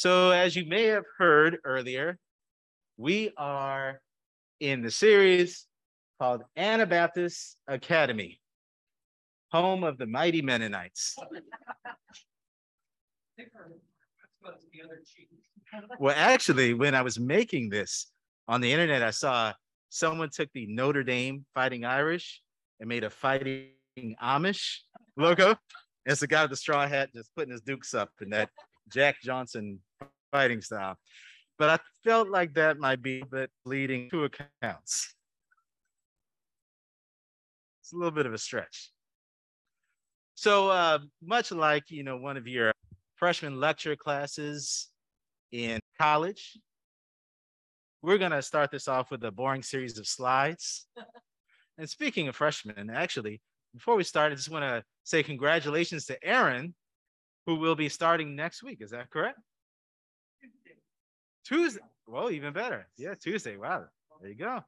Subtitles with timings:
[0.00, 2.16] So, as you may have heard earlier,
[2.96, 4.00] we are
[4.58, 5.66] in the series
[6.18, 8.40] called Anabaptist Academy,
[9.52, 11.16] home of the mighty Mennonites.
[15.98, 18.06] Well, actually, when I was making this
[18.48, 19.52] on the internet, I saw
[19.90, 22.40] someone took the Notre Dame Fighting Irish
[22.80, 23.74] and made a Fighting
[24.22, 24.78] Amish
[25.18, 25.56] logo.
[26.06, 28.48] It's the guy with the straw hat just putting his dukes up in that
[28.88, 29.78] Jack Johnson
[30.30, 30.96] fighting style.
[31.58, 35.14] But I felt like that might be a bit leading to accounts.
[37.82, 38.90] It's a little bit of a stretch.
[40.34, 42.72] So uh, much like, you know, one of your
[43.16, 44.88] freshman lecture classes
[45.52, 46.58] in college,
[48.00, 50.86] we're going to start this off with a boring series of slides.
[51.78, 53.42] and speaking of freshmen, actually,
[53.74, 56.74] before we start, I just want to say congratulations to Aaron,
[57.46, 58.78] who will be starting next week.
[58.80, 59.38] Is that correct?
[61.50, 61.80] Tuesday.
[62.06, 62.86] Well, even better.
[62.96, 63.56] Yeah, Tuesday.
[63.56, 63.86] Wow.
[64.20, 64.62] There you go.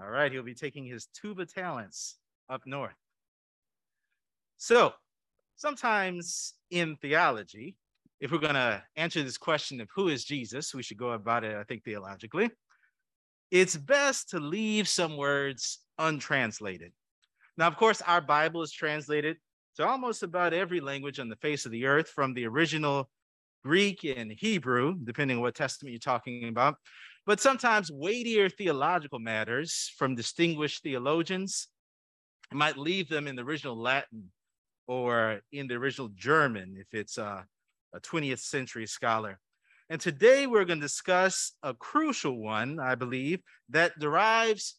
[0.00, 0.30] All right.
[0.30, 2.16] He'll be taking his tuba talents
[2.48, 2.94] up north.
[4.56, 4.92] So,
[5.56, 7.76] sometimes in theology,
[8.20, 11.42] if we're going to answer this question of who is Jesus, we should go about
[11.42, 12.50] it, I think, theologically.
[13.50, 16.92] It's best to leave some words untranslated.
[17.56, 19.38] Now, of course, our Bible is translated
[19.76, 23.10] to almost about every language on the face of the earth from the original
[23.64, 26.76] Greek and Hebrew, depending on what testament you're talking about.
[27.26, 31.68] But sometimes weightier theological matters from distinguished theologians
[32.52, 34.30] might leave them in the original Latin
[34.86, 37.46] or in the original German if it's a,
[37.94, 39.38] a 20th century scholar.
[39.88, 43.40] And today we're going to discuss a crucial one, I believe,
[43.70, 44.76] that derives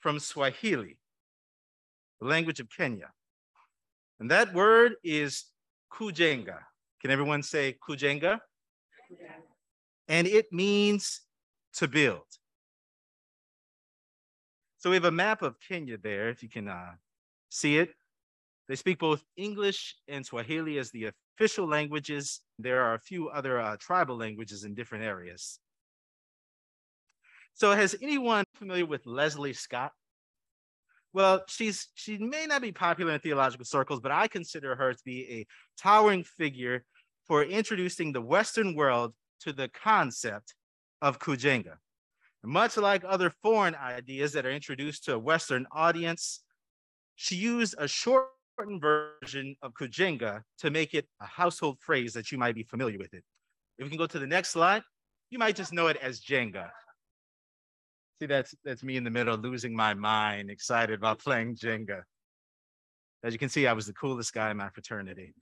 [0.00, 0.98] from Swahili,
[2.20, 3.10] the language of Kenya.
[4.18, 5.44] And that word is
[5.92, 6.58] kujenga.
[7.00, 8.40] Can everyone say kujenga?
[10.08, 11.22] And it means
[11.74, 12.26] to build.
[14.78, 16.92] So we have a map of Kenya there, if you can uh,
[17.48, 17.90] see it.
[18.68, 22.40] They speak both English and Swahili as the official languages.
[22.58, 25.58] There are a few other uh, tribal languages in different areas.
[27.54, 29.92] So has anyone familiar with Leslie Scott?
[31.12, 35.04] Well, she's she may not be popular in theological circles, but I consider her to
[35.04, 35.46] be a
[35.80, 36.84] towering figure
[37.26, 40.54] for introducing the Western world to the concept
[41.02, 41.76] of kujenga.
[42.44, 46.42] Much like other foreign ideas that are introduced to a Western audience,
[47.16, 52.38] she used a shortened version of kujenga to make it a household phrase that you
[52.38, 53.24] might be familiar with it.
[53.78, 54.82] If we can go to the next slide,
[55.30, 56.70] you might just know it as Jenga.
[58.20, 62.02] See, that's that's me in the middle, losing my mind, excited about playing Jenga.
[63.22, 65.34] As you can see, I was the coolest guy in my fraternity.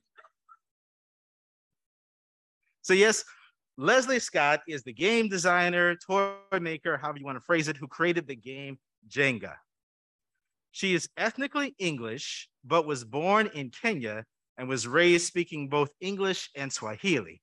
[2.81, 3.23] So yes,
[3.77, 7.87] Leslie Scott is the game designer, toy maker, however you want to phrase it, who
[7.87, 8.77] created the game
[9.09, 9.55] Jenga.
[10.71, 14.25] She is ethnically English, but was born in Kenya
[14.57, 17.41] and was raised speaking both English and Swahili.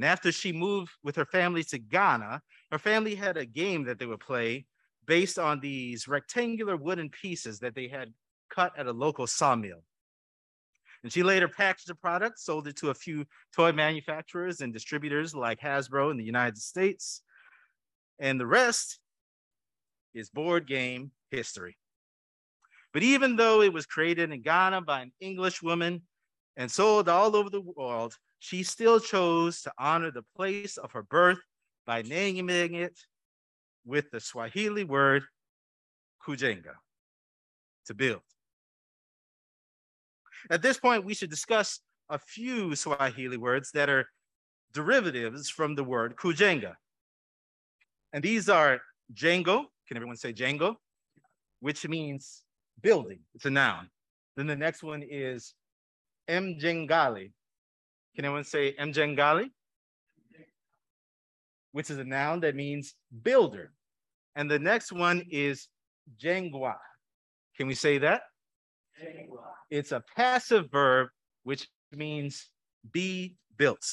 [0.00, 2.40] And after she moved with her family to Ghana,
[2.72, 4.64] her family had a game that they would play
[5.06, 8.14] based on these rectangular wooden pieces that they had
[8.48, 9.84] cut at a local sawmill.
[11.02, 15.34] And she later packaged the product, sold it to a few toy manufacturers and distributors
[15.34, 17.20] like Hasbro in the United States.
[18.18, 19.00] And the rest
[20.14, 21.76] is board game history.
[22.94, 26.00] But even though it was created in Ghana by an English woman
[26.56, 31.02] and sold all over the world, she still chose to honor the place of her
[31.02, 31.38] birth
[31.86, 32.98] by naming it
[33.84, 35.22] with the Swahili word
[36.26, 36.74] kujenga,
[37.86, 38.22] to build.
[40.50, 44.08] At this point, we should discuss a few Swahili words that are
[44.72, 46.74] derivatives from the word kujenga.
[48.12, 48.80] And these are
[49.12, 50.76] jengo, can everyone say jengo?
[51.60, 52.42] Which means
[52.80, 53.90] building, it's a noun.
[54.36, 55.54] Then the next one is
[56.28, 57.32] mjengali.
[58.14, 59.50] Can anyone say mjengali?
[61.72, 63.72] which is a noun that means builder.
[64.36, 65.68] And the next one is
[66.22, 66.74] jengwa.
[67.56, 68.22] Can we say that?
[69.02, 69.44] Jengwa.
[69.70, 71.08] It's a passive verb,
[71.44, 72.48] which means
[72.92, 73.84] be built.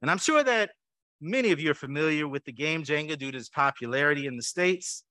[0.00, 0.70] And I'm sure that
[1.20, 4.42] many of you are familiar with the game Jenga due to its popularity in the
[4.42, 5.04] States.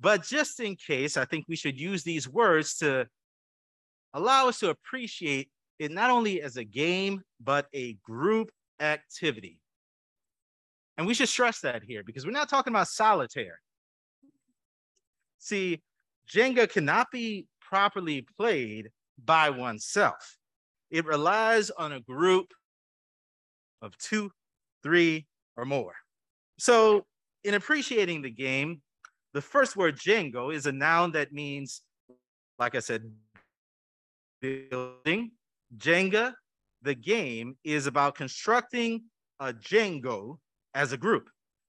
[0.00, 3.06] But just in case, I think we should use these words to
[4.14, 9.60] allow us to appreciate it not only as a game, but a group activity.
[10.96, 13.60] And we should stress that here because we're not talking about solitaire.
[15.38, 15.80] See,
[16.28, 18.90] Jenga cannot be properly played
[19.24, 20.36] by oneself.
[20.90, 22.52] It relies on a group
[23.80, 24.30] of two,
[24.82, 25.26] three,
[25.56, 25.94] or more.
[26.58, 27.06] So,
[27.44, 28.82] in appreciating the game,
[29.32, 31.82] the first word Jengo is a noun that means,
[32.58, 33.04] like I said,
[34.40, 35.32] building.
[35.76, 36.32] Jenga,
[36.82, 39.04] the game, is about constructing
[39.40, 40.38] a Jengo
[40.74, 41.28] as a group.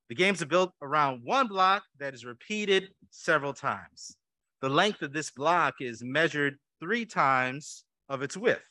[0.10, 4.16] The games are built around one block that is repeated several times.
[4.62, 8.63] The length of this block is measured three times of its width.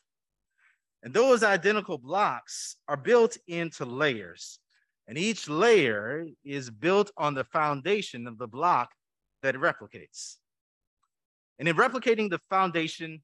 [1.03, 4.59] And those identical blocks are built into layers.
[5.07, 8.91] And each layer is built on the foundation of the block
[9.43, 10.37] that it replicates.
[11.59, 13.23] And in replicating the foundation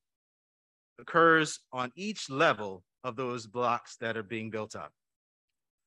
[0.99, 4.93] occurs on each level of those blocks that are being built up.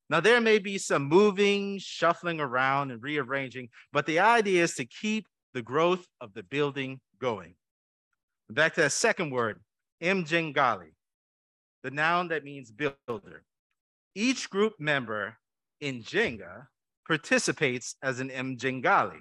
[0.09, 4.85] Now, there may be some moving, shuffling around, and rearranging, but the idea is to
[4.85, 7.55] keep the growth of the building going.
[8.49, 9.59] Back to that second word,
[10.01, 10.93] mjengali,
[11.83, 13.43] the noun that means builder.
[14.15, 15.37] Each group member
[15.81, 16.67] in Jenga
[17.05, 19.19] participates as an mjengali.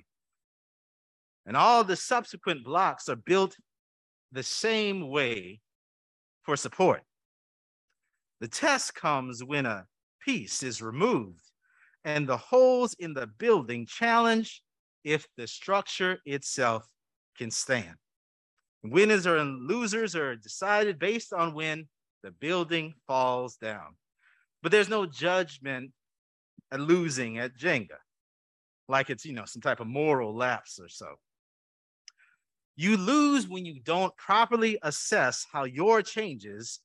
[1.47, 3.57] And all the subsequent blocks are built
[4.33, 5.61] the same way
[6.47, 7.03] for support.
[8.41, 9.87] The test comes when a
[10.25, 11.43] piece is removed
[12.05, 14.63] and the holes in the building challenge
[15.05, 16.87] if the structure itself
[17.37, 17.97] can stand.
[18.85, 21.89] Winners and losers are decided based on when
[22.23, 23.97] the building falls down.
[24.63, 25.91] But there's no judgment
[26.71, 27.99] at losing at Jenga,
[28.89, 31.17] like it's, you know, some type of moral lapse or so.
[32.77, 36.81] You lose when you don't properly assess how your changes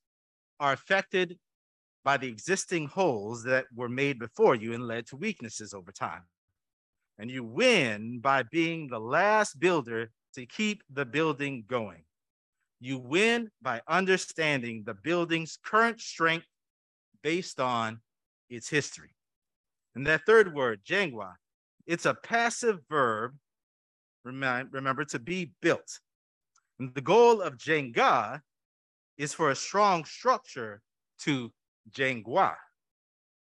[0.60, 1.38] are affected
[2.04, 6.24] by the existing holes that were made before you and led to weaknesses over time.
[7.20, 12.04] And you win by being the last builder to keep the building going.
[12.80, 16.48] You win by understanding the building's current strength
[17.22, 18.00] based on
[18.50, 19.14] its history.
[19.94, 21.34] And that third word, jengwa,
[21.86, 23.36] it's a passive verb,
[24.24, 26.00] remember, to be built.
[26.80, 28.42] And the goal of jenga
[29.18, 30.82] is for a strong structure
[31.24, 31.52] to
[31.92, 32.56] jengwa.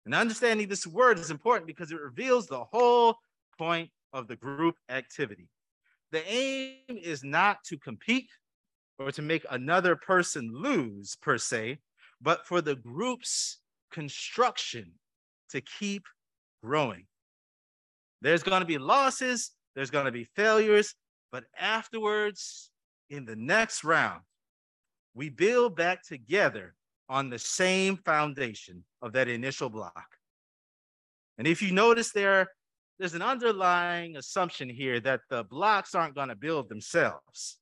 [0.05, 3.17] And understanding this word is important because it reveals the whole
[3.57, 5.49] point of the group activity.
[6.11, 8.29] The aim is not to compete
[8.97, 11.79] or to make another person lose per se,
[12.21, 13.59] but for the group's
[13.91, 14.93] construction
[15.49, 16.03] to keep
[16.63, 17.05] growing.
[18.21, 20.95] There's going to be losses, there's going to be failures,
[21.31, 22.71] but afterwards,
[23.11, 24.21] in the next round,
[25.13, 26.73] we build back together
[27.07, 30.07] on the same foundation of that initial block.
[31.37, 32.47] And if you notice there,
[32.97, 37.59] there's an underlying assumption here that the blocks aren't going to build themselves.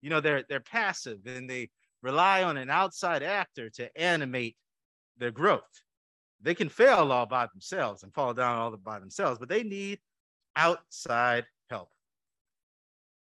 [0.00, 1.70] You know, they're they're passive and they
[2.02, 4.56] rely on an outside actor to animate
[5.18, 5.62] their growth.
[6.40, 9.98] They can fail all by themselves and fall down all by themselves, but they need
[10.56, 11.88] outside help.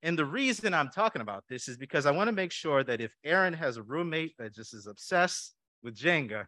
[0.02, 3.00] And the reason I'm talking about this is because I want to make sure that
[3.00, 6.46] if Aaron has a roommate that just is obsessed with Jenga,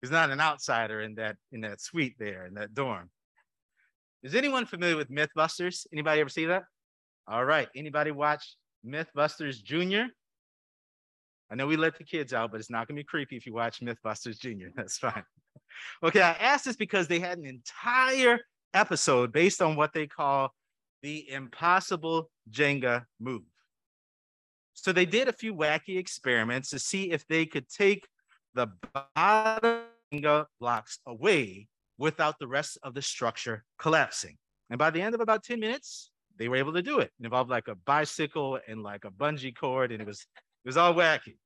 [0.00, 3.10] he's not an outsider in that in that suite there in that dorm.
[4.22, 5.86] Is anyone familiar with Mythbusters?
[5.92, 6.64] Anybody ever see that?
[7.26, 7.68] All right.
[7.74, 8.56] Anybody watch
[8.86, 10.08] Mythbusters Junior?
[11.50, 13.54] I know we let the kids out, but it's not gonna be creepy if you
[13.54, 14.70] watch Mythbusters Junior.
[14.76, 15.24] That's fine.
[16.02, 18.40] Okay, I asked this because they had an entire
[18.74, 20.52] episode based on what they call
[21.02, 23.42] the impossible Jenga move.
[24.74, 28.06] So they did a few wacky experiments to see if they could take
[28.54, 28.68] the
[29.14, 34.36] bottom Jenga blocks away without the rest of the structure collapsing.
[34.70, 37.12] And by the end of about 10 minutes, they were able to do it.
[37.20, 40.26] It involved like a bicycle and like a bungee cord, and it was
[40.64, 41.36] it was all wacky.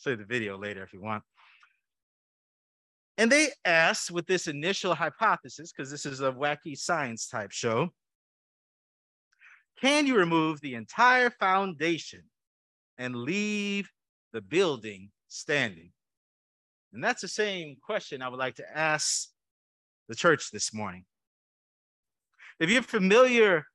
[0.00, 1.22] Show you the video later if you want.
[3.18, 7.88] And they asked with this initial hypothesis, because this is a wacky science type show,
[9.80, 12.22] can you remove the entire foundation
[12.96, 13.90] and leave
[14.32, 15.90] the building standing?
[16.92, 19.28] And that's the same question I would like to ask
[20.08, 21.04] the church this morning.
[22.60, 23.66] If you're familiar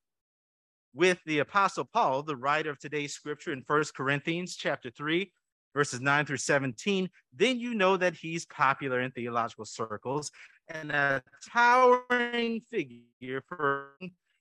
[0.93, 5.31] with the Apostle Paul, the writer of today's scripture in First Corinthians chapter 3,
[5.73, 10.31] verses 9 through 17, then you know that he's popular in theological circles
[10.69, 13.91] and a towering figure for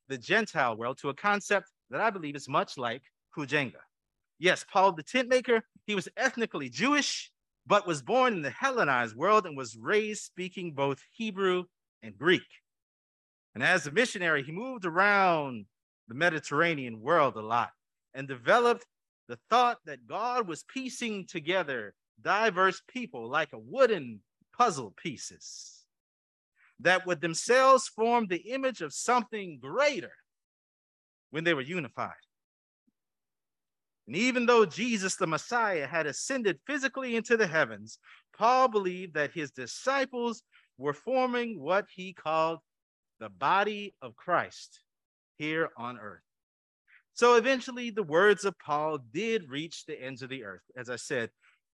[0.08, 3.02] the Gentile world to a concept that I believe is much like
[3.36, 3.80] Kujenga.
[4.38, 7.30] Yes, Paul the tent maker, he was ethnically Jewish,
[7.66, 11.64] but was born in the Hellenized world and was raised speaking both Hebrew
[12.02, 12.42] and Greek.
[13.54, 15.66] And as a missionary, he moved around
[16.08, 17.70] the Mediterranean world a lot
[18.14, 18.86] and developed
[19.32, 24.20] the thought that God was piecing together diverse people like a wooden
[24.54, 25.86] puzzle pieces
[26.80, 30.12] that would themselves form the image of something greater
[31.30, 32.12] when they were unified.
[34.06, 37.98] And even though Jesus, the Messiah, had ascended physically into the heavens,
[38.36, 40.42] Paul believed that his disciples
[40.76, 42.58] were forming what he called
[43.18, 44.80] the body of Christ
[45.38, 46.20] here on earth.
[47.14, 50.62] So eventually, the words of Paul did reach the ends of the earth.
[50.76, 51.30] As I said,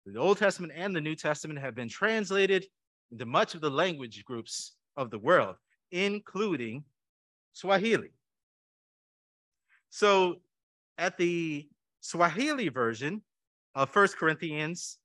[0.06, 2.65] the Old Testament and the New Testament have been translated
[3.12, 5.56] into much of the language groups of the world,
[5.91, 6.84] including
[7.53, 8.12] Swahili.
[9.89, 10.38] So,
[10.98, 11.67] at the
[12.01, 13.22] Swahili version
[13.75, 14.98] of First Corinthians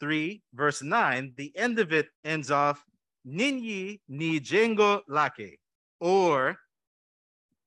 [0.00, 2.82] 3, verse 9, the end of it ends off
[3.26, 5.58] Ninyi ni jengo lake,
[6.00, 6.56] or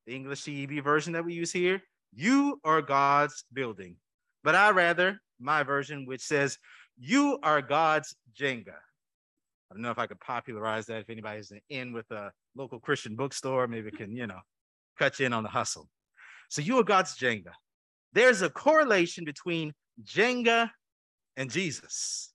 [0.06, 1.82] the English CEB version that we use here,
[2.14, 3.96] you are God's building.
[4.44, 6.58] But I rather my version, which says,
[6.98, 8.70] you are God's Jenga.
[8.70, 11.02] I don't know if I could popularize that.
[11.02, 14.40] If anybody's in with a local Christian bookstore, maybe can, you know,
[14.98, 15.90] cut you in on the hustle.
[16.50, 17.52] So you are God's Jenga.
[18.14, 20.70] There's a correlation between Jenga
[21.36, 22.32] and Jesus.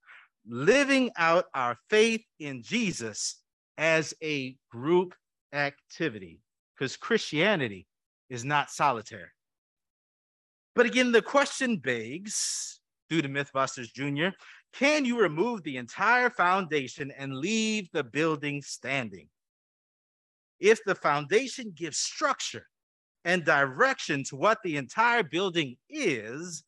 [0.47, 3.41] Living out our faith in Jesus
[3.79, 5.15] as a group
[5.53, 6.41] activity,
[6.81, 7.87] because Christianity
[8.31, 9.29] is not solitary.
[10.75, 14.35] But again, the question begs due to Mythbusters Jr.
[14.73, 19.29] Can you remove the entire foundation and leave the building standing?
[20.59, 22.67] If the foundation gives structure
[23.27, 26.65] and direction to what the entire building is,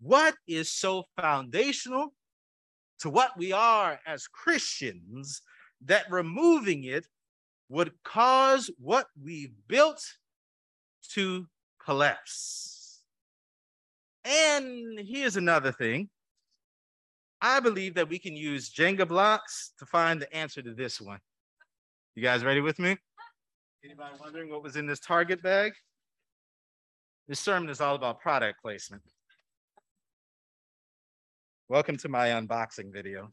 [0.00, 2.14] what is so foundational
[3.00, 5.42] to what we are as Christians
[5.84, 7.06] that removing it
[7.72, 10.04] would cause what we built
[11.14, 11.46] to
[11.82, 13.00] collapse?
[14.26, 16.10] And here's another thing
[17.40, 21.18] I believe that we can use Jenga blocks to find the answer to this one.
[22.14, 22.94] You guys ready with me?
[23.82, 25.72] Anybody wondering what was in this Target bag?
[27.26, 29.02] This sermon is all about product placement.
[31.70, 33.32] Welcome to my unboxing video.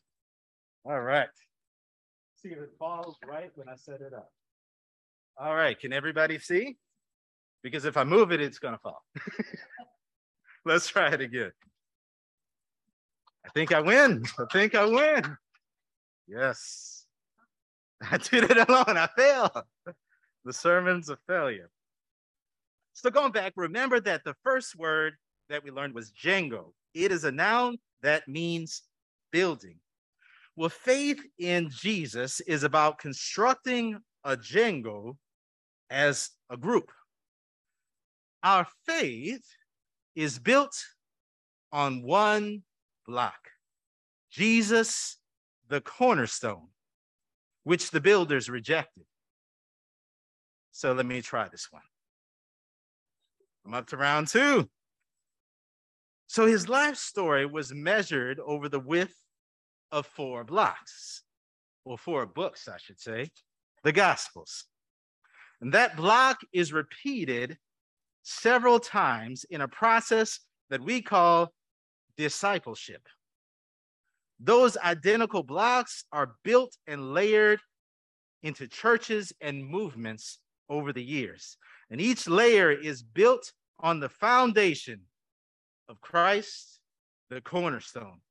[0.86, 1.28] All right.
[2.42, 4.32] See if it falls right when I set it up.
[5.38, 6.78] All right, can everybody see?
[7.64, 9.04] Because if I move it, it's gonna fall.
[10.66, 11.52] Let's try it again.
[13.46, 14.24] I think I win.
[14.38, 15.38] I think I win.
[16.28, 17.06] Yes.
[18.10, 18.98] I did it alone.
[18.98, 19.64] I failed.
[20.46, 21.70] The sermon's a failure.
[22.94, 25.14] So going back, remember that the first word
[25.50, 26.72] that we learned was Jengo.
[26.94, 28.84] It is a noun that means
[29.32, 29.80] building.
[30.60, 35.16] Well, faith in Jesus is about constructing a Jengo
[35.90, 36.92] as a group.
[38.44, 39.46] Our faith
[40.18, 40.76] is built
[41.72, 42.64] on one
[43.08, 43.40] block.
[44.30, 45.18] Jesus,
[45.70, 46.68] the cornerstone,
[47.64, 49.06] which the builders rejected.
[50.74, 51.84] So let me try this one.
[53.66, 54.70] I'm up to round two.
[56.28, 59.16] So his life story was measured over the width
[59.92, 61.24] of four blocks,
[61.86, 63.30] or four books, I should say,
[63.84, 64.66] the Gospels.
[65.62, 67.58] And that block is repeated
[68.24, 71.52] several times in a process that we call
[72.18, 73.02] discipleship.
[74.40, 77.60] Those identical blocks are built and layered
[78.44, 81.58] into churches and movements over the years.
[81.90, 85.02] And each layer is built on the foundation
[85.90, 86.80] of Christ,
[87.30, 88.22] the cornerstone,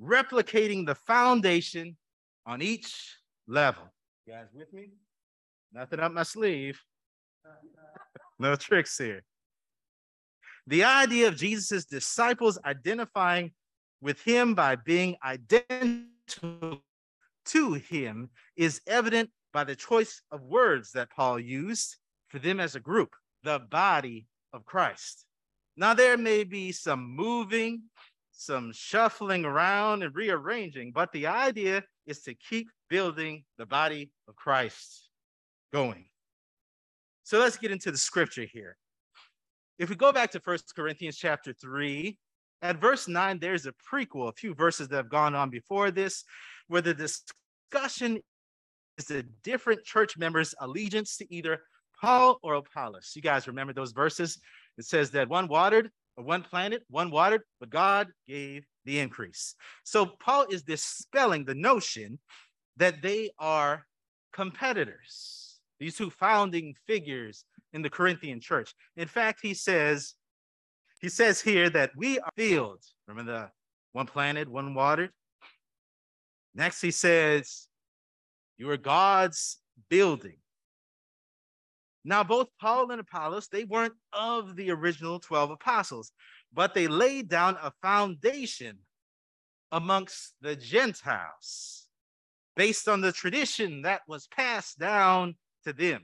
[0.00, 1.96] replicating the foundation
[2.46, 3.82] on each level.
[4.26, 4.90] You guys with me?
[5.72, 6.80] Nothing up my sleeve.
[8.38, 9.22] No tricks here.
[10.66, 13.52] The idea of Jesus' disciples identifying
[14.00, 16.82] with him by being identical
[17.44, 21.96] to him is evident by the choice of words that Paul used
[22.28, 25.26] for them as a group, the body of Christ.
[25.76, 27.82] Now, there may be some moving,
[28.40, 34.34] some shuffling around and rearranging, but the idea is to keep building the body of
[34.34, 35.10] Christ
[35.74, 36.06] going.
[37.22, 38.78] So let's get into the scripture here.
[39.78, 42.16] If we go back to First Corinthians chapter 3,
[42.62, 46.24] at verse 9, there's a prequel, a few verses that have gone on before this,
[46.68, 48.20] where the discussion
[48.96, 51.60] is the different church members' allegiance to either
[52.00, 53.12] Paul or Apollos.
[53.14, 54.38] You guys remember those verses?
[54.78, 59.54] It says that one watered, one planted, one watered, but God gave the increase.
[59.84, 62.18] So Paul is dispelling the notion
[62.76, 63.86] that they are
[64.32, 68.74] competitors, these two founding figures in the Corinthian church.
[68.96, 70.14] In fact, he says,
[71.00, 72.82] he says here that we are filled.
[73.06, 73.50] Remember the
[73.92, 75.10] one planted, one watered.
[76.54, 77.68] Next, he says,
[78.58, 80.36] You are God's building.
[82.04, 86.12] Now, both Paul and Apollos, they weren't of the original 12 apostles,
[86.52, 88.78] but they laid down a foundation
[89.70, 91.88] amongst the Gentiles
[92.56, 96.02] based on the tradition that was passed down to them.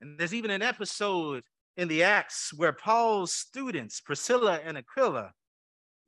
[0.00, 1.42] And there's even an episode
[1.76, 5.32] in the Acts where Paul's students, Priscilla and Aquila,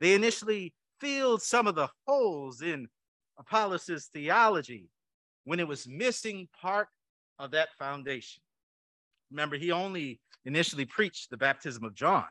[0.01, 2.89] they initially filled some of the holes in
[3.39, 4.89] Apollos' theology
[5.45, 6.89] when it was missing part
[7.41, 8.43] of that foundation.
[9.31, 12.27] Remember, he only initially preached the baptism of John.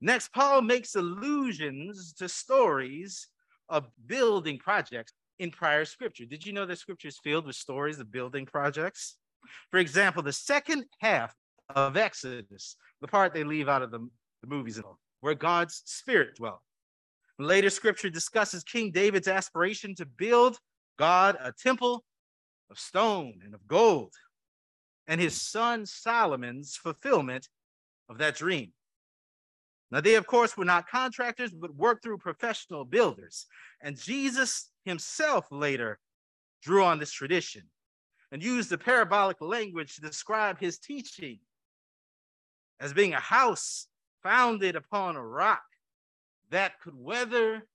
[0.00, 3.28] Next, Paul makes allusions to stories
[3.68, 6.24] of building projects in prior scripture.
[6.24, 9.16] Did you know that scripture is filled with stories of building projects?
[9.70, 11.34] For example, the second half
[11.74, 14.06] of Exodus, the part they leave out of the,
[14.42, 14.80] the movies,
[15.20, 16.60] where God's spirit dwelt.
[17.38, 20.58] Later scripture discusses King David's aspiration to build
[20.98, 22.04] God a temple
[22.74, 24.12] of stone and of gold,
[25.06, 27.48] and his son Solomon's fulfillment
[28.08, 28.72] of that dream.
[29.92, 33.46] Now, they, of course, were not contractors, but worked through professional builders.
[33.80, 36.00] And Jesus himself later
[36.64, 37.62] drew on this tradition
[38.32, 41.38] and used the parabolic language to describe his teaching
[42.80, 43.86] as being a house
[44.24, 45.62] founded upon a rock
[46.50, 47.68] that could weather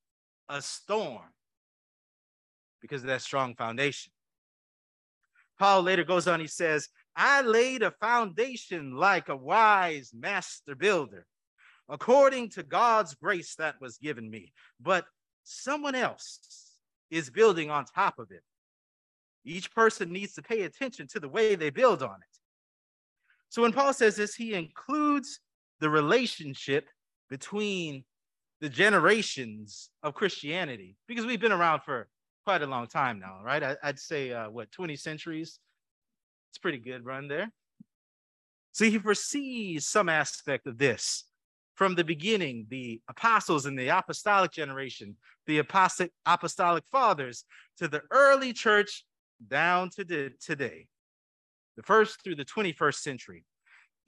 [0.49, 1.31] a storm
[2.81, 4.11] because of that strong foundation.
[5.59, 11.25] Paul later goes on, he says, I laid a foundation like a wise master builder
[11.89, 14.53] according to God's grace that was given me.
[14.79, 15.05] But
[15.43, 16.39] someone else
[17.11, 18.43] is building on top of it.
[19.43, 22.37] Each person needs to pay attention to the way they build on it.
[23.49, 25.39] So when Paul says this, he includes
[25.79, 26.87] the relationship
[27.29, 28.03] between
[28.61, 32.07] the generations of Christianity, because we've been around for
[32.49, 33.61] quite a long time now, right?
[33.61, 35.59] I, would say, uh, what, 20 centuries?
[36.49, 37.51] It's pretty good run there.
[38.71, 41.25] So he foresees some aspect of this
[41.75, 47.45] from the beginning, the apostles in the apostolic generation, the apostolic, apostolic fathers,
[47.77, 49.05] to the early church
[49.47, 50.87] down to the, today,
[51.77, 53.45] the first through the 21st century.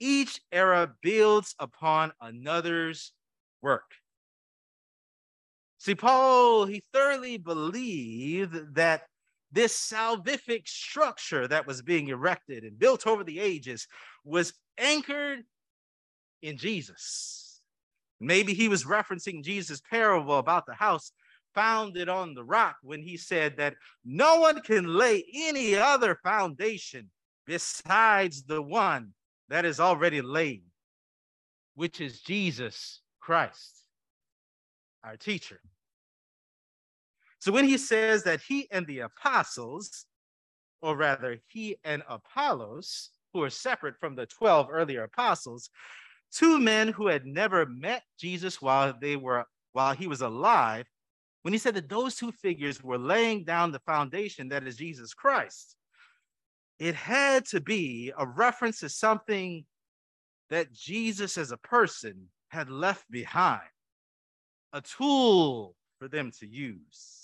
[0.00, 3.12] Each era builds upon another's
[3.62, 3.92] work.
[5.82, 9.02] See, Paul, he thoroughly believed that
[9.50, 13.88] this salvific structure that was being erected and built over the ages
[14.24, 15.40] was anchored
[16.40, 17.60] in Jesus.
[18.20, 21.10] Maybe he was referencing Jesus' parable about the house
[21.52, 27.10] founded on the rock when he said that no one can lay any other foundation
[27.44, 29.14] besides the one
[29.48, 30.62] that is already laid,
[31.74, 33.82] which is Jesus Christ,
[35.02, 35.58] our teacher.
[37.42, 40.06] So when he says that he and the apostles,
[40.80, 45.68] or rather, he and Apollos, who are separate from the 12 earlier apostles,
[46.30, 50.86] two men who had never met Jesus while they were while he was alive,
[51.42, 55.12] when he said that those two figures were laying down the foundation that is Jesus
[55.12, 55.74] Christ,
[56.78, 59.64] it had to be a reference to something
[60.48, 63.68] that Jesus as a person had left behind,
[64.72, 67.21] a tool for them to use.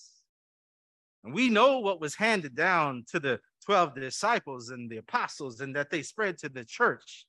[1.24, 5.74] And we know what was handed down to the 12 disciples and the apostles, and
[5.76, 7.26] that they spread to the church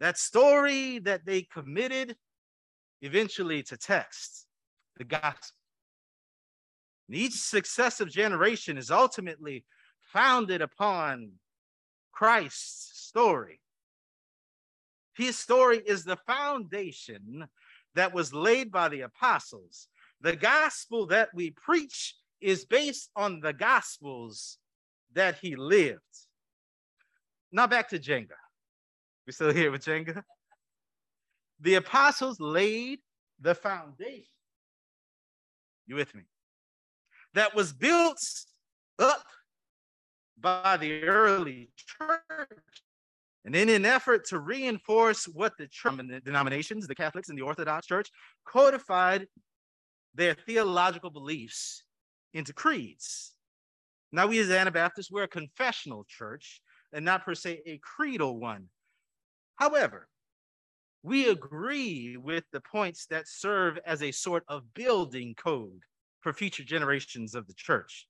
[0.00, 2.16] that story that they committed
[3.00, 4.46] eventually to text,
[4.96, 5.56] the gospel.
[7.08, 9.64] And each successive generation is ultimately
[10.12, 11.32] founded upon
[12.12, 13.60] Christ's story.
[15.16, 17.46] His story is the foundation
[17.94, 19.88] that was laid by the apostles.
[20.24, 24.56] The gospel that we preach is based on the gospels
[25.12, 26.00] that he lived.
[27.52, 28.38] Now back to Jenga.
[29.26, 30.22] We still here with Jenga?
[31.60, 33.00] The apostles laid
[33.38, 34.24] the foundation.
[35.86, 36.22] You with me?
[37.34, 38.18] That was built
[38.98, 39.26] up
[40.40, 42.48] by the early church.
[43.44, 45.68] And in an effort to reinforce what the
[46.24, 48.08] denominations, the Catholics and the Orthodox Church,
[48.46, 49.26] codified
[50.14, 51.84] their theological beliefs
[52.32, 53.32] into creeds.
[54.12, 56.60] Now, we as Anabaptists, we're a confessional church
[56.92, 58.66] and not per se a creedal one.
[59.56, 60.08] However,
[61.02, 65.82] we agree with the points that serve as a sort of building code
[66.20, 68.06] for future generations of the church.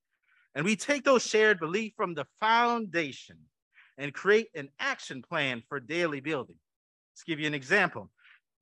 [0.54, 3.36] And we take those shared beliefs from the foundation
[3.98, 6.56] and create an action plan for daily building.
[7.12, 8.10] Let's give you an example.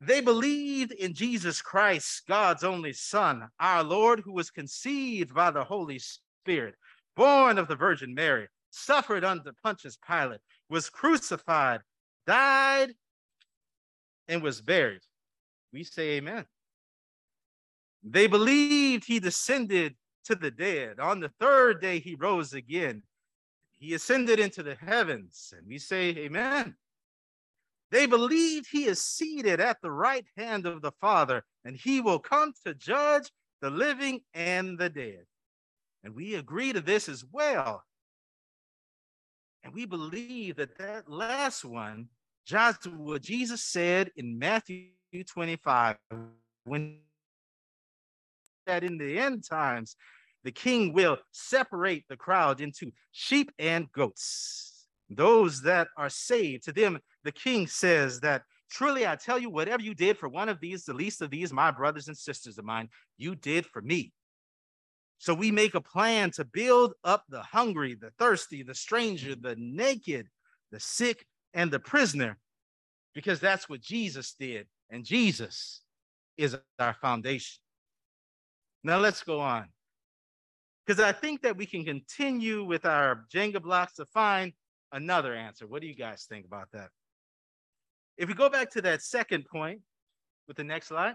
[0.04, 5.62] They believed in Jesus Christ, God's only Son, our Lord, who was conceived by the
[5.62, 6.74] Holy Spirit,
[7.14, 11.82] born of the Virgin Mary, suffered under Pontius Pilate, was crucified,
[12.26, 12.94] died,
[14.26, 15.02] and was buried.
[15.72, 16.46] We say amen.
[18.02, 20.98] They believed he descended to the dead.
[20.98, 23.04] On the third day, he rose again.
[23.78, 26.74] He ascended into the heavens, and we say, Amen.
[27.92, 32.18] They believe he is seated at the right hand of the Father, and he will
[32.18, 35.26] come to judge the living and the dead.
[36.02, 37.84] And we agree to this as well.
[39.62, 42.08] And we believe that that last one,
[42.46, 44.88] Joshua, Jesus said in Matthew
[45.28, 45.96] 25,
[46.64, 46.98] when
[48.66, 49.96] that in the end times,
[50.44, 54.71] the king will separate the crowd into sheep and goats.
[55.10, 59.82] Those that are saved, to them, the king says that truly I tell you, whatever
[59.82, 62.64] you did for one of these, the least of these, my brothers and sisters of
[62.64, 62.88] mine,
[63.18, 64.12] you did for me.
[65.18, 69.54] So we make a plan to build up the hungry, the thirsty, the stranger, the
[69.56, 70.26] naked,
[70.72, 72.38] the sick, and the prisoner,
[73.14, 74.66] because that's what Jesus did.
[74.90, 75.82] And Jesus
[76.36, 77.60] is our foundation.
[78.82, 79.68] Now let's go on
[80.86, 84.52] because I think that we can continue with our Jenga blocks to find
[84.92, 85.66] another answer.
[85.66, 86.88] What do you guys think about that?
[88.16, 89.80] If we go back to that second point
[90.46, 91.14] with the next slide,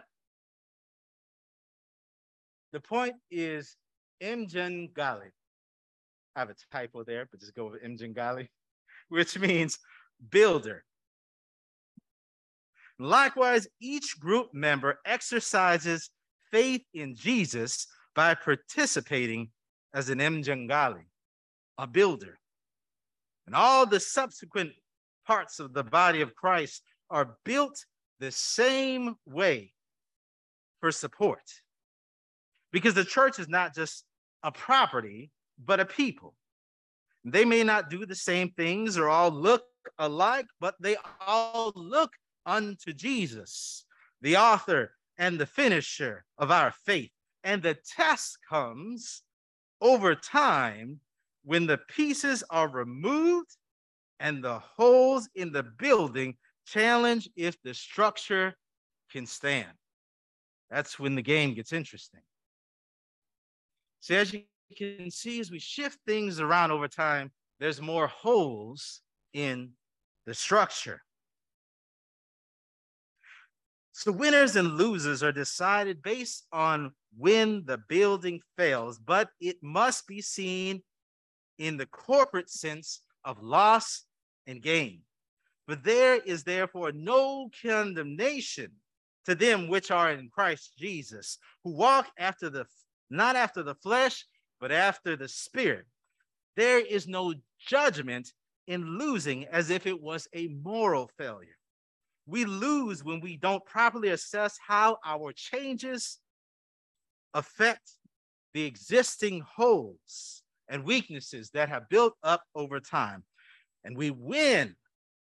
[2.74, 3.76] the point is
[4.22, 5.32] Imjan Gali.
[6.36, 8.48] I have a typo there, but just go with Imjan Gali,
[9.10, 9.80] which means
[10.30, 10.84] builder.
[13.00, 16.10] Likewise, each group member exercises
[16.52, 19.50] faith in Jesus by participating
[19.94, 21.06] as an Mjangali,
[21.78, 22.40] a builder.
[23.48, 24.72] And all the subsequent
[25.26, 27.84] parts of the body of Christ are built
[28.20, 29.74] the same way
[30.82, 31.42] for support.
[32.72, 34.04] Because the church is not just
[34.44, 35.32] a property,
[35.64, 36.36] but a people.
[37.24, 39.64] They may not do the same things or all look
[39.98, 42.12] alike, but they all look
[42.46, 43.86] unto Jesus,
[44.22, 47.12] the author and the finisher of our faith.
[47.44, 49.24] And the test comes
[49.82, 51.00] over time
[51.48, 53.56] when the pieces are removed
[54.20, 58.54] and the holes in the building challenge if the structure
[59.14, 59.72] can stand.
[60.70, 62.20] That's when the game gets interesting.
[64.02, 64.44] See, as you
[64.78, 67.32] can see, as we shift things around over time,
[67.62, 69.00] there's more holes
[69.32, 69.70] in
[70.26, 71.02] the structure.
[73.94, 80.08] So winners and losers are decided based on when the building fails, but it must
[80.08, 80.84] be seen
[81.58, 84.04] in the corporate sense of loss
[84.46, 85.02] and gain.
[85.68, 88.72] But there is therefore no condemnation
[89.26, 92.66] to them which are in Christ Jesus, who walk after the
[93.10, 94.26] not after the flesh,
[94.60, 95.86] but after the spirit.
[96.56, 98.32] There is no judgment
[98.68, 101.56] in losing as if it was a moral failure.
[102.26, 106.20] We lose when we don't properly assess how our changes
[107.34, 107.92] affect
[108.54, 113.24] the existing holes and weaknesses that have built up over time.
[113.84, 114.76] And we win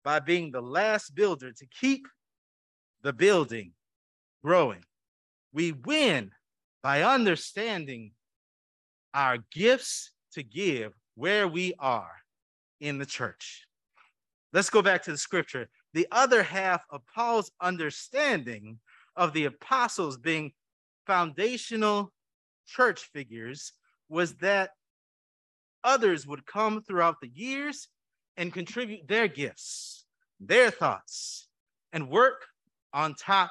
[0.05, 2.07] by being the last builder to keep
[3.03, 3.73] the building
[4.45, 4.85] growing.
[5.53, 6.31] We win
[6.83, 8.13] by understanding
[9.15, 12.13] our gifts to give where we are
[12.81, 13.67] in the church.
[14.53, 15.69] Let's go back to the scripture.
[15.95, 18.79] The other half of Paul's understanding
[19.17, 20.53] of the apostles being
[21.07, 22.13] foundational
[22.67, 23.73] church figures
[24.09, 24.71] was that
[25.85, 27.89] others would come throughout the years
[28.37, 30.05] and contribute their gifts,
[30.41, 31.49] their thoughts,
[31.93, 32.47] and work
[32.93, 33.51] on top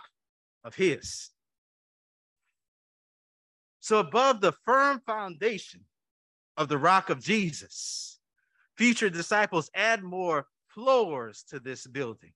[0.64, 1.30] of his.
[3.80, 5.82] So, above the firm foundation
[6.58, 8.20] of the rock of Jesus,
[8.78, 12.34] future disciples add more floors to this building.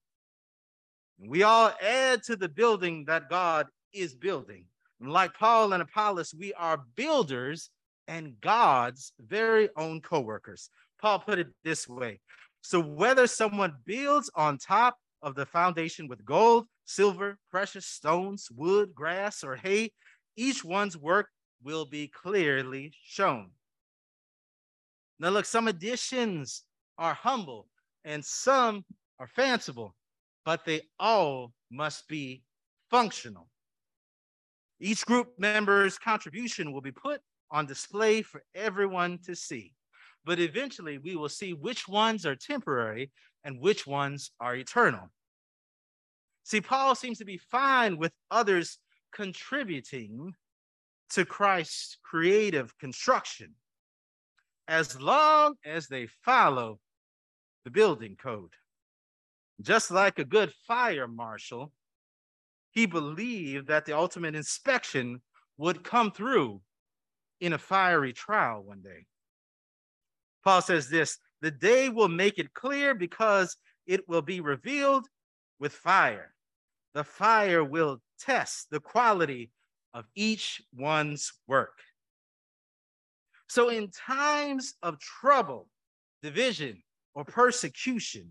[1.18, 4.66] We all add to the building that God is building.
[5.00, 7.70] Like Paul and Apollos, we are builders
[8.08, 10.70] and God's very own co-workers.
[11.00, 12.20] Paul put it this way.
[12.62, 18.94] So whether someone builds on top of the foundation with gold, silver, precious stones, wood,
[18.94, 19.92] grass, or hay,
[20.36, 21.28] each one's work
[21.62, 23.50] will be clearly shown.
[25.18, 26.64] Now, look, some additions
[26.98, 27.68] are humble
[28.04, 28.84] and some
[29.18, 29.94] are fanciful,
[30.44, 32.42] but they all must be
[32.90, 33.48] functional.
[34.78, 39.74] Each group member's contribution will be put on display for everyone to see.
[40.24, 43.12] But eventually, we will see which ones are temporary
[43.44, 45.10] and which ones are eternal.
[46.42, 48.78] See, Paul seems to be fine with others
[49.12, 50.32] contributing
[51.10, 53.54] to Christ's creative construction
[54.68, 56.80] as long as they follow
[57.64, 58.52] the building code.
[59.60, 61.72] Just like a good fire marshal,
[62.70, 65.22] he believed that the ultimate inspection
[65.56, 66.60] would come through
[67.40, 69.06] in a fiery trial one day.
[70.44, 75.06] Paul says this the day will make it clear because it will be revealed
[75.58, 76.34] with fire.
[76.94, 79.50] The fire will test the quality
[79.92, 81.78] of each one's work.
[83.48, 85.68] So, in times of trouble,
[86.22, 86.82] division,
[87.14, 88.30] or persecution,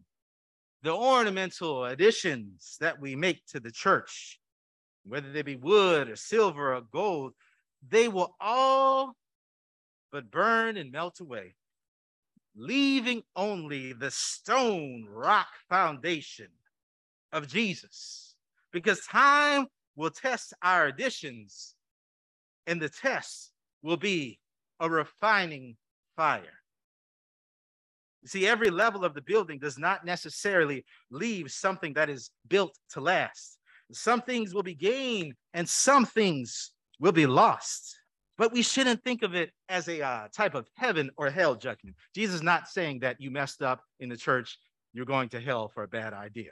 [0.84, 4.40] the ornamental additions that we make to the church,
[5.06, 7.34] whether they be wood or silver or gold,
[7.90, 9.16] they will all
[10.12, 11.56] but burn and melt away,
[12.56, 16.48] leaving only the stone rock foundation
[17.34, 18.36] of Jesus.
[18.72, 21.76] Because time will test our additions,
[22.68, 24.40] and the test will be
[24.80, 25.76] a refining
[26.16, 26.62] fire.
[28.26, 33.02] See, every level of the building does not necessarily leave something that is built to
[33.02, 33.60] last.
[33.92, 37.98] Some things will be gained and some things will be lost.
[38.38, 41.96] But we shouldn't think of it as a uh, type of heaven or hell judgment.
[42.14, 44.58] Jesus is not saying that you messed up in the church,
[44.94, 46.52] you're going to hell for a bad idea.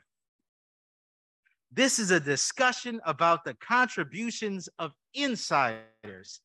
[1.72, 6.40] This is a discussion about the contributions of insiders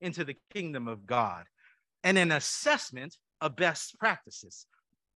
[0.00, 1.44] into the kingdom of God
[2.04, 4.66] and an assessment of best practices.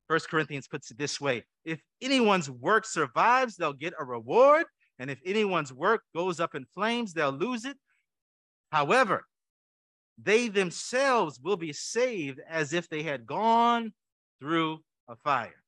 [0.08, 4.66] First Corinthians puts it this way if anyone's work survives, they'll get a reward.
[4.98, 7.76] And if anyone's work goes up in flames, they'll lose it.
[8.70, 9.26] However,
[10.18, 13.92] they themselves will be saved as if they had gone
[14.40, 15.62] through a fire.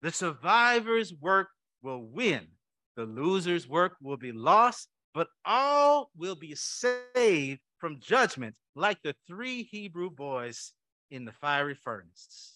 [0.00, 1.48] The survivor's work
[1.82, 2.48] will win,
[2.96, 9.14] the loser's work will be lost, but all will be saved from judgment, like the
[9.26, 10.72] three Hebrew boys
[11.10, 12.54] in the fiery furnace.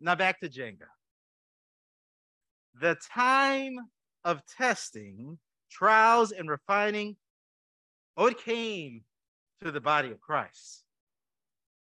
[0.00, 0.88] Now back to Jenga.
[2.80, 3.76] The time
[4.24, 5.38] of testing,
[5.70, 7.16] trials, and refining,
[8.16, 9.02] oh, it came
[9.62, 10.84] to the body of Christ.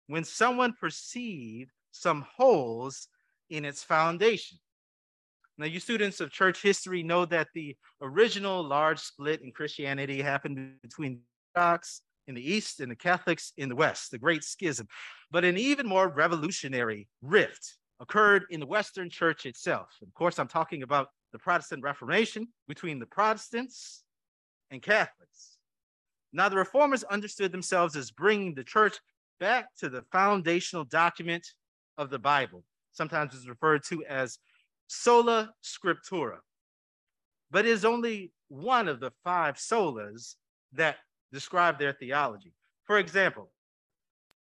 [0.07, 3.07] When someone perceived some holes
[3.49, 4.57] in its foundation.
[5.57, 10.75] Now, you students of church history know that the original large split in Christianity happened
[10.83, 14.87] between the Orthodox in the East and the Catholics in the West, the Great Schism.
[15.31, 19.89] But an even more revolutionary rift occurred in the Western church itself.
[20.01, 24.03] Of course, I'm talking about the Protestant Reformation between the Protestants
[24.69, 25.56] and Catholics.
[26.33, 28.99] Now, the reformers understood themselves as bringing the church
[29.39, 31.47] back to the foundational document
[31.97, 32.63] of the Bible.
[32.91, 34.39] Sometimes it's referred to as
[34.87, 36.37] sola scriptura,
[37.51, 40.35] but it is only one of the five solas
[40.73, 40.97] that
[41.31, 42.53] describe their theology.
[42.85, 43.51] For example,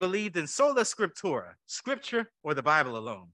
[0.01, 3.29] believed in sola scriptura, scripture or the Bible alone.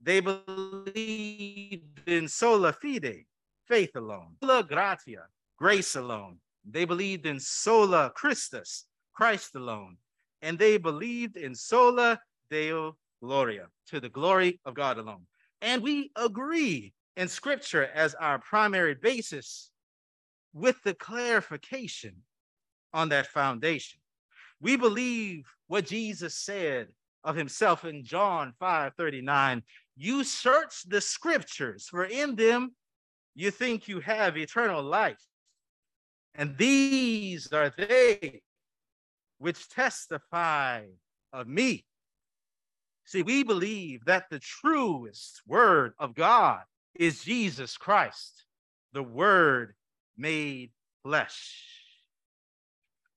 [0.00, 3.24] They believed in sola fide,
[3.68, 6.38] faith alone, sola gratia, grace alone.
[6.64, 9.96] They believed in sola Christus, Christ alone.
[10.42, 12.20] And they believed in sola
[12.50, 15.26] Deo Gloria, to the glory of God alone.
[15.60, 19.70] And we agree in scripture as our primary basis
[20.52, 22.16] with the clarification
[22.92, 24.00] on that foundation.
[24.60, 26.88] We believe what Jesus said
[27.24, 29.62] of himself in John 5 39.
[29.96, 32.72] You search the scriptures, for in them
[33.34, 35.22] you think you have eternal life.
[36.34, 38.42] And these are they
[39.38, 40.84] which testify
[41.32, 41.84] of me.
[43.04, 46.60] See, we believe that the truest word of God
[46.94, 48.44] is Jesus Christ,
[48.92, 49.74] the word
[50.16, 50.70] made
[51.02, 51.66] flesh.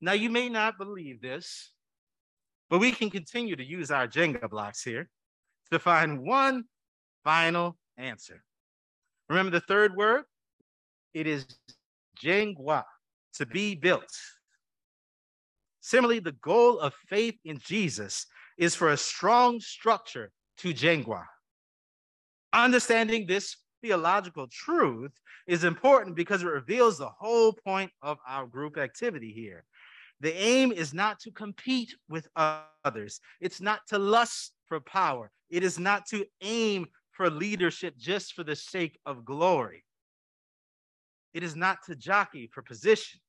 [0.01, 1.71] Now, you may not believe this,
[2.69, 5.09] but we can continue to use our Jenga blocks here
[5.71, 6.65] to find one
[7.23, 8.43] final answer.
[9.29, 10.23] Remember the third word?
[11.13, 11.45] It is
[12.21, 12.83] Jengwa,
[13.35, 14.11] to be built.
[15.81, 18.25] Similarly, the goal of faith in Jesus
[18.57, 21.23] is for a strong structure to Jengwa.
[22.53, 25.11] Understanding this theological truth
[25.47, 29.63] is important because it reveals the whole point of our group activity here.
[30.21, 35.63] The aim is not to compete with others, it's not to lust for power, it
[35.63, 39.83] is not to aim for leadership just for the sake of glory.
[41.33, 43.19] It is not to jockey for position,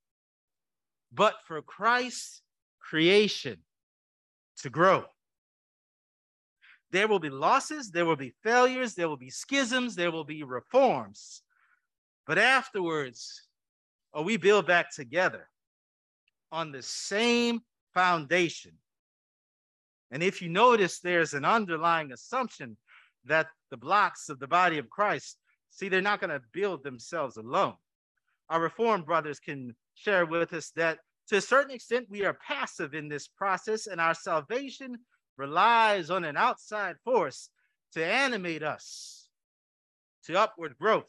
[1.12, 2.42] but for Christ's
[2.81, 3.59] creation
[4.62, 5.05] to grow.
[6.92, 10.45] There will be losses, there will be failures, there will be schisms, there will be
[10.45, 11.42] reforms.
[12.27, 13.42] But afterwards,
[14.12, 15.49] or we build back together
[16.53, 17.61] on the same
[17.92, 18.73] foundation.
[20.11, 22.77] And if you notice, there's an underlying assumption
[23.25, 25.38] that the blocks of the body of Christ,
[25.71, 27.75] see, they're not going to build themselves alone.
[28.48, 32.94] Our Reformed brothers can share with us that to a certain extent, we are passive
[32.94, 34.98] in this process, and our salvation
[35.37, 37.50] relies on an outside force
[37.92, 39.28] to animate us
[40.24, 41.06] to upward growth.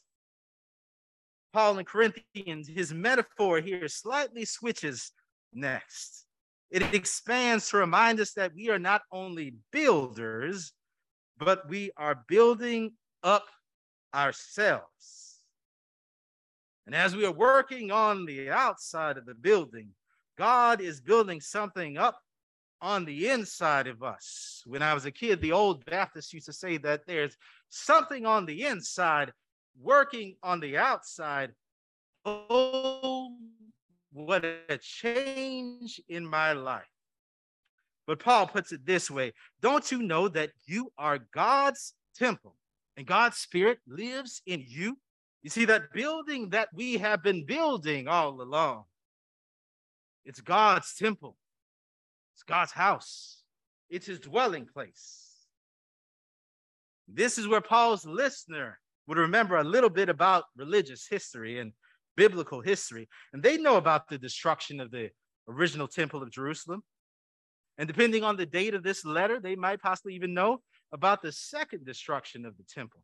[1.54, 5.12] Paul in Corinthians, his metaphor here slightly switches
[5.54, 6.26] next.
[6.70, 10.74] It expands to remind us that we are not only builders,
[11.38, 13.46] but we are building up
[14.14, 15.27] ourselves.
[16.88, 19.90] And as we are working on the outside of the building,
[20.38, 22.18] God is building something up
[22.82, 24.64] on the inside of us.
[24.66, 27.36] When I was a kid, the old Baptists used to say that there's
[27.70, 29.34] something on the inside
[29.78, 31.52] working on the outside.
[32.24, 33.36] Oh,
[34.14, 36.86] what a change in my life.
[38.06, 42.56] But Paul puts it this way Don't you know that you are God's temple
[42.96, 44.98] and God's spirit lives in you?
[45.48, 48.84] You see, that building that we have been building all along,
[50.26, 51.38] it's God's temple,
[52.36, 53.44] it's God's house,
[53.90, 55.46] it's his dwelling place.
[57.08, 61.72] This is where Paul's listener would remember a little bit about religious history and
[62.18, 63.08] biblical history.
[63.32, 65.12] And they know about the destruction of the
[65.48, 66.84] original temple of Jerusalem.
[67.78, 70.60] And depending on the date of this letter, they might possibly even know
[70.92, 73.00] about the second destruction of the temple.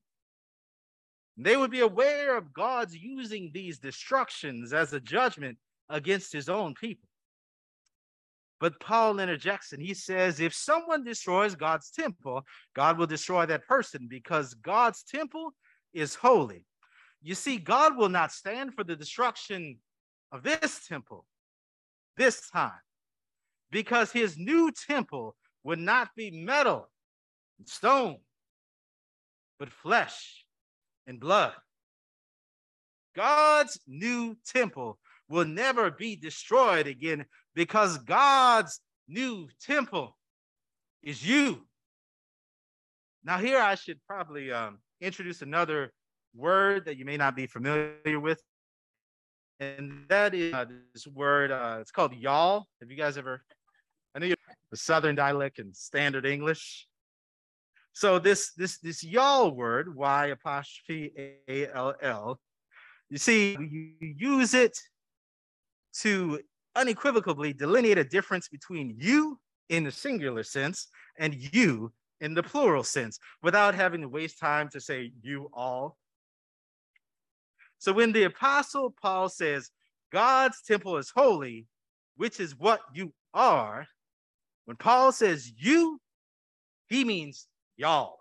[1.37, 5.57] They would be aware of God's using these destructions as a judgment
[5.89, 7.09] against his own people.
[8.59, 13.67] But Paul interjects and he says, if someone destroys God's temple, God will destroy that
[13.67, 15.53] person because God's temple
[15.93, 16.65] is holy.
[17.21, 19.79] You see, God will not stand for the destruction
[20.31, 21.25] of this temple
[22.15, 22.71] this time
[23.71, 26.89] because his new temple would not be metal
[27.57, 28.17] and stone,
[29.59, 30.42] but flesh
[31.07, 31.53] and blood.
[33.15, 34.97] God's new temple
[35.29, 40.17] will never be destroyed again because God's new temple
[41.01, 41.65] is you.
[43.23, 45.91] Now, here I should probably um, introduce another
[46.35, 48.41] word that you may not be familiar with.
[49.59, 52.65] And that is uh, this word, uh, it's called y'all.
[52.81, 53.43] Have you guys ever,
[54.13, 54.35] I know you
[54.71, 56.87] the Southern dialect and standard English.
[57.93, 61.11] So this, this, this y'all word, Y apostrophe
[61.47, 62.39] A L L,
[63.09, 64.77] you see, you use it
[65.99, 66.39] to
[66.75, 70.87] unequivocally delineate a difference between you in the singular sense
[71.19, 75.97] and you in the plural sense without having to waste time to say you all.
[77.77, 79.69] So when the apostle Paul says,
[80.11, 81.67] God's temple is holy,
[82.15, 83.85] which is what you are,
[84.65, 85.99] when Paul says you,
[86.87, 88.19] he means y'all.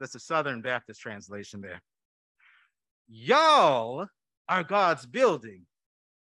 [0.00, 1.80] That's a Southern Baptist translation there.
[3.08, 4.06] Y'all
[4.48, 5.66] are God's building.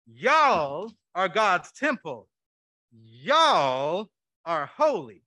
[0.06, 2.28] Y'all are God's temple.
[2.92, 4.10] Y'all
[4.44, 5.22] are holy.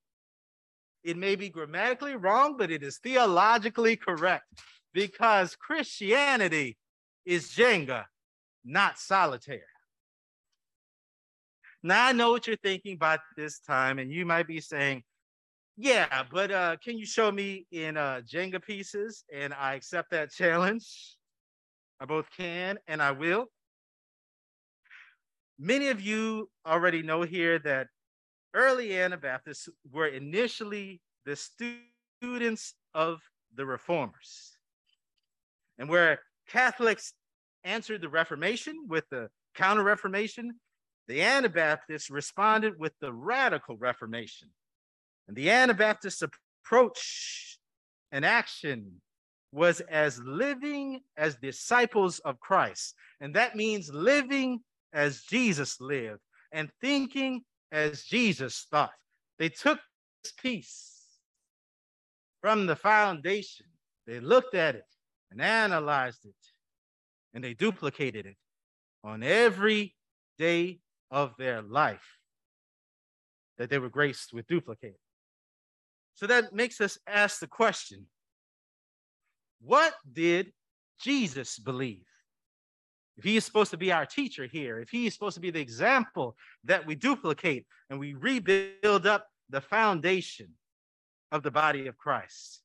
[1.03, 4.45] It may be grammatically wrong, but it is theologically correct
[4.93, 6.77] because Christianity
[7.25, 8.05] is Jenga,
[8.65, 9.61] not solitaire.
[11.83, 15.03] Now I know what you're thinking about this time, and you might be saying,
[15.77, 19.23] yeah, but uh, can you show me in uh, Jenga pieces?
[19.33, 21.15] And I accept that challenge.
[21.99, 23.45] I both can and I will.
[25.59, 27.87] Many of you already know here that
[28.53, 33.19] early Anabaptists were initially the students of
[33.55, 34.57] the reformers
[35.77, 37.13] and where Catholics
[37.63, 40.53] answered the Reformation with the Counter Reformation,
[41.07, 44.49] the Anabaptists responded with the Radical Reformation.
[45.27, 47.59] And the Anabaptist approach
[48.11, 49.01] and action
[49.51, 52.95] was as living as disciples of Christ.
[53.19, 54.59] And that means living
[54.93, 56.21] as Jesus lived
[56.51, 58.91] and thinking as Jesus thought.
[59.39, 59.79] They took
[60.23, 60.93] this piece
[62.41, 63.65] from the foundation,
[64.05, 64.85] they looked at it,
[65.31, 66.35] and analyzed it
[67.33, 68.37] and they duplicated it
[69.03, 69.95] on every
[70.37, 70.79] day
[71.11, 72.17] of their life
[73.57, 74.97] that they were graced with duplicating.
[76.17, 78.07] So that makes us ask the question
[79.61, 80.51] what did
[80.99, 82.05] Jesus believe?
[83.17, 85.51] If he is supposed to be our teacher here, if he is supposed to be
[85.51, 90.49] the example that we duplicate and we rebuild up the foundation
[91.31, 92.61] of the body of Christ,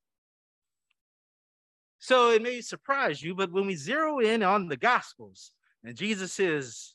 [1.99, 5.53] So it may surprise you, but when we zero in on the Gospels
[5.85, 6.95] and Jesus'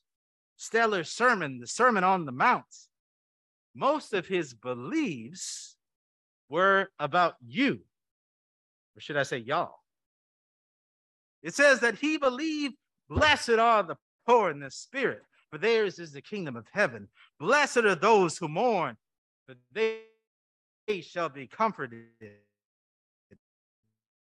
[0.56, 2.66] stellar sermon, the Sermon on the Mount,
[3.76, 5.77] most of his beliefs
[6.50, 7.80] were about you,
[8.96, 9.76] or should I say, y'all.
[11.44, 12.76] It says that he believed,
[13.10, 13.96] Blessed are the
[14.26, 17.08] poor in the spirit, for theirs is the kingdom of heaven.
[17.40, 18.98] Blessed are those who mourn,
[19.46, 20.02] for they
[21.02, 22.06] shall be comforted.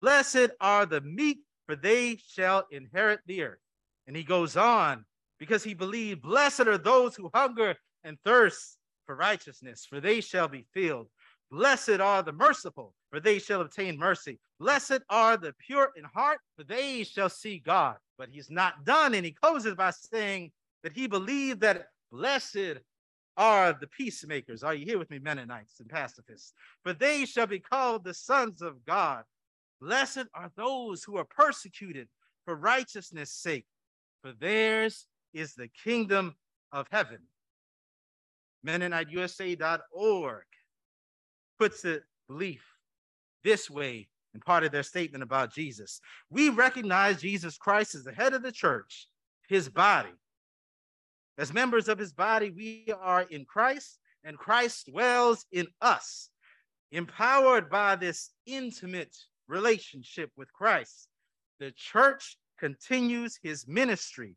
[0.00, 3.60] Blessed are the meek, for they shall inherit the earth.
[4.06, 5.04] And he goes on
[5.38, 10.48] because he believed, Blessed are those who hunger and thirst for righteousness, for they shall
[10.48, 11.08] be filled.
[11.50, 14.38] Blessed are the merciful, for they shall obtain mercy.
[14.58, 17.96] Blessed are the pure in heart, for they shall see God.
[18.18, 22.80] But he's not done, and he closes by saying that he believed that blessed
[23.36, 24.62] are the peacemakers.
[24.62, 26.52] Are you here with me, Mennonites and pacifists?
[26.82, 29.24] For they shall be called the sons of God.
[29.80, 32.08] Blessed are those who are persecuted
[32.44, 33.66] for righteousness' sake,
[34.22, 36.34] for theirs is the kingdom
[36.72, 37.18] of heaven.
[38.66, 40.44] MennoniteUSA.org
[41.64, 42.62] puts the belief
[43.42, 45.98] this way in part of their statement about Jesus.
[46.28, 49.08] We recognize Jesus Christ as the head of the church,
[49.48, 50.12] his body.
[51.38, 56.28] As members of his body, we are in Christ, and Christ dwells in us.
[56.92, 59.16] Empowered by this intimate
[59.48, 61.08] relationship with Christ,
[61.60, 64.36] the church continues his ministry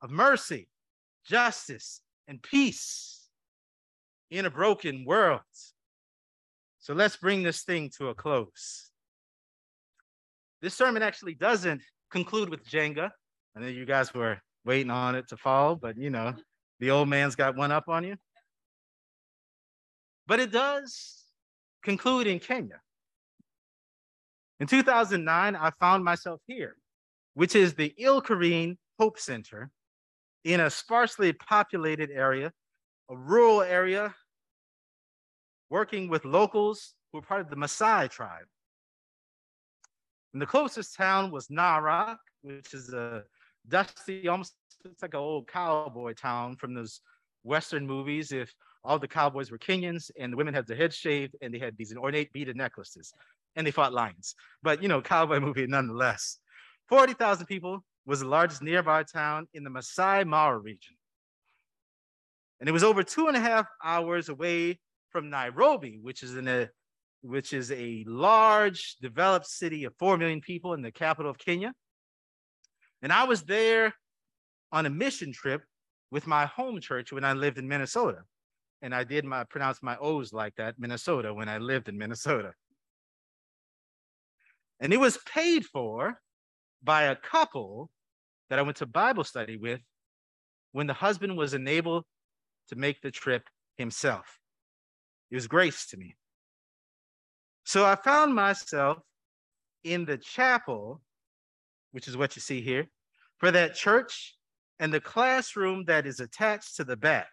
[0.00, 0.68] of mercy,
[1.26, 3.26] justice, and peace
[4.30, 5.40] in a broken world.
[6.82, 8.90] So let's bring this thing to a close.
[10.60, 11.80] This sermon actually doesn't
[12.10, 13.10] conclude with Jenga.
[13.56, 16.34] I know you guys were waiting on it to fall, but you know,
[16.80, 18.16] the old man's got one up on you.
[20.26, 21.22] But it does
[21.84, 22.80] conclude in Kenya.
[24.58, 26.74] In 2009, I found myself here,
[27.34, 29.70] which is the Ilkarine Hope Center
[30.42, 32.52] in a sparsely populated area,
[33.08, 34.12] a rural area,
[35.72, 38.44] working with locals who were part of the Maasai tribe.
[40.34, 43.24] And the closest town was Narok, which is a
[43.66, 44.54] dusty, almost
[45.00, 47.00] like an old cowboy town from those
[47.42, 48.32] Western movies.
[48.32, 48.52] If
[48.84, 51.74] all the cowboys were Kenyans and the women had their heads shaved and they had
[51.78, 53.14] these ornate beaded necklaces
[53.56, 54.34] and they fought lions.
[54.62, 56.36] But you know, cowboy movie nonetheless.
[56.90, 60.96] 40,000 people was the largest nearby town in the Masai Mara region.
[62.60, 64.78] And it was over two and a half hours away
[65.12, 66.68] from Nairobi, which is in a
[67.22, 71.72] which is a large developed city of 4 million people in the capital of Kenya.
[73.00, 73.94] And I was there
[74.72, 75.62] on a mission trip
[76.10, 78.22] with my home church when I lived in Minnesota.
[78.80, 82.52] And I did my pronounce my O's like that, Minnesota, when I lived in Minnesota.
[84.80, 86.20] And it was paid for
[86.82, 87.88] by a couple
[88.50, 89.80] that I went to Bible study with
[90.72, 92.04] when the husband was unable
[92.68, 93.44] to make the trip
[93.78, 94.41] himself.
[95.32, 96.14] It was grace to me.
[97.64, 98.98] So I found myself
[99.82, 101.00] in the chapel,
[101.92, 102.86] which is what you see here,
[103.38, 104.36] for that church
[104.78, 107.30] and the classroom that is attached to the back.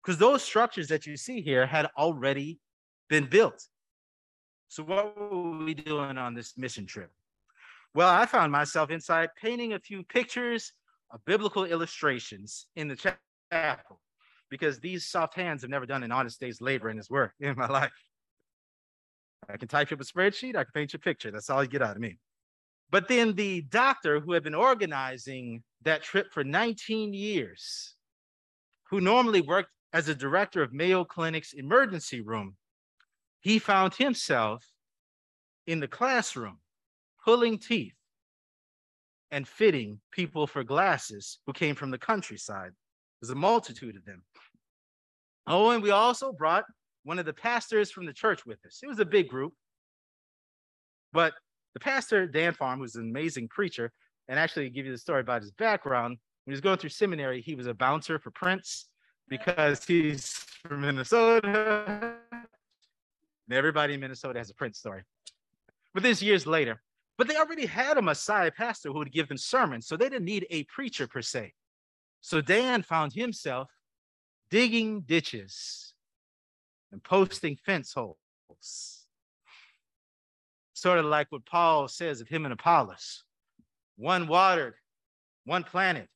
[0.00, 2.60] Because those structures that you see here had already
[3.08, 3.66] been built.
[4.68, 7.10] So, what were we doing on this mission trip?
[7.92, 10.72] Well, I found myself inside painting a few pictures
[11.10, 13.14] of biblical illustrations in the
[13.50, 14.00] chapel
[14.50, 17.56] because these soft hands have never done an honest day's labor in this work in
[17.56, 17.92] my life.
[19.48, 21.30] I can type up a spreadsheet, I can paint your picture.
[21.30, 22.18] That's all you get out of me.
[22.90, 27.94] But then the doctor who had been organizing that trip for 19 years,
[28.90, 32.56] who normally worked as a director of Mayo Clinic's emergency room,
[33.40, 34.64] he found himself
[35.66, 36.58] in the classroom
[37.24, 37.94] pulling teeth
[39.30, 42.72] and fitting people for glasses who came from the countryside.
[43.20, 44.22] There's a multitude of them.
[45.48, 46.64] Oh, and we also brought
[47.04, 48.80] one of the pastors from the church with us.
[48.82, 49.54] It was a big group,
[51.12, 51.32] but
[51.72, 53.90] the pastor, Dan Farm, who's an amazing preacher,
[54.28, 56.18] and actually give you the story about his background.
[56.44, 58.88] When he was going through seminary, he was a bouncer for Prince
[59.28, 62.16] because he's from Minnesota.
[63.50, 65.02] Everybody in Minnesota has a Prince story.
[65.94, 66.82] But this years later,
[67.16, 70.26] but they already had a Maasai pastor who would give them sermons, so they didn't
[70.26, 71.54] need a preacher per se.
[72.20, 73.70] So Dan found himself
[74.50, 75.94] digging ditches
[76.92, 79.06] and posting fence holes.
[80.72, 83.24] Sort of like what Paul says of him and Apollos
[83.96, 84.74] one watered,
[85.44, 86.08] one planted,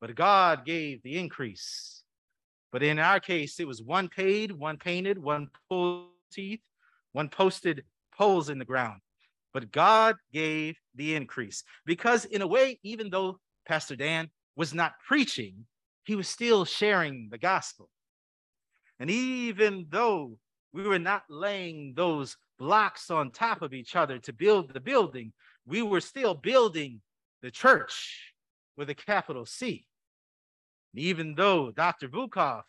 [0.00, 2.02] but God gave the increase.
[2.72, 6.60] But in our case, it was one paid, one painted, one pulled teeth,
[7.12, 7.84] one posted
[8.16, 9.00] poles in the ground.
[9.52, 11.64] but God gave the increase.
[11.84, 15.66] Because, in a way, even though Pastor Dan was not preaching,
[16.08, 17.90] he was still sharing the gospel.
[18.98, 20.38] And even though
[20.72, 25.34] we were not laying those blocks on top of each other to build the building,
[25.66, 27.02] we were still building
[27.42, 28.32] the church
[28.74, 29.86] with a capital C.
[30.94, 32.08] And even though Dr.
[32.08, 32.62] Vukov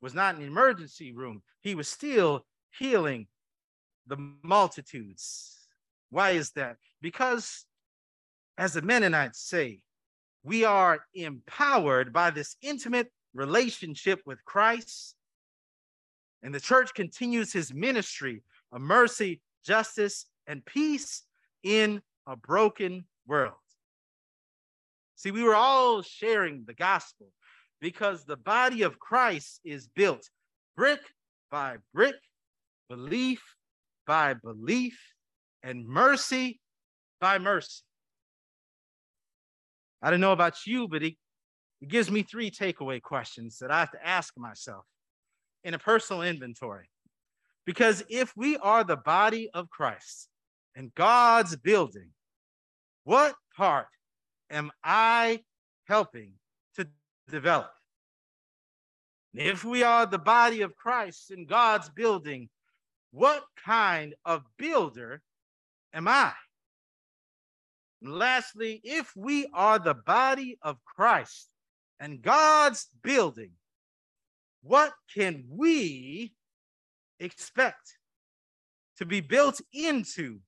[0.00, 2.44] was not in the emergency room, he was still
[2.76, 3.28] healing
[4.08, 5.68] the multitudes.
[6.10, 6.78] Why is that?
[7.00, 7.64] Because,
[8.58, 9.82] as the Mennonites say,
[10.44, 15.14] we are empowered by this intimate relationship with Christ.
[16.42, 21.22] And the church continues his ministry of mercy, justice, and peace
[21.62, 23.54] in a broken world.
[25.14, 27.28] See, we were all sharing the gospel
[27.80, 30.28] because the body of Christ is built
[30.76, 31.00] brick
[31.50, 32.16] by brick,
[32.88, 33.42] belief
[34.06, 34.98] by belief,
[35.62, 36.60] and mercy
[37.20, 37.82] by mercy.
[40.02, 41.14] I don't know about you, but it,
[41.80, 44.84] it gives me three takeaway questions that I have to ask myself
[45.64, 46.88] in a personal inventory.
[47.64, 50.28] Because if we are the body of Christ
[50.74, 52.08] and God's building,
[53.04, 53.86] what part
[54.50, 55.40] am I
[55.86, 56.32] helping
[56.76, 56.88] to
[57.30, 57.70] develop?
[59.34, 62.48] If we are the body of Christ and God's building,
[63.12, 65.22] what kind of builder
[65.94, 66.32] am I?
[68.02, 71.48] And lastly, if we are the body of Christ
[72.00, 73.52] and God's building,
[74.62, 76.34] what can we
[77.20, 77.96] expect
[78.98, 80.40] to be built into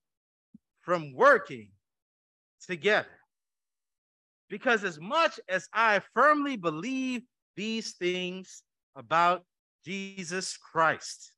[0.81, 1.69] from working
[2.65, 3.07] together?
[4.49, 7.21] Because as much as I firmly believe
[7.55, 8.63] these things
[8.97, 9.45] about
[9.85, 11.31] Jesus Christ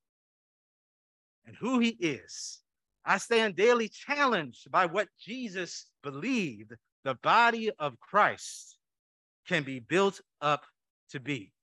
[1.45, 2.59] and who he is,
[3.09, 6.73] I stand daily challenged by what Jesus believed
[7.05, 8.77] the body of Christ
[9.47, 10.65] can be built up
[11.11, 11.53] to be.